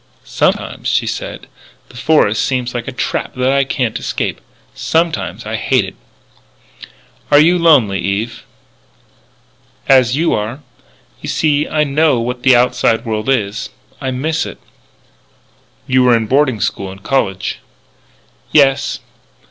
[0.25, 1.45] "Sometimes," she said,
[1.89, 4.41] "the forest seems like a trap that I can't escape.
[4.73, 5.93] Sometimes I hate it."
[7.29, 8.41] "Are you lonely, Eve?"
[9.87, 10.61] "As you are.
[11.21, 13.69] You see I know what the outside world is.
[14.01, 14.57] I miss it."
[15.85, 17.59] "You were in boarding school and college."
[18.51, 19.01] "Yes."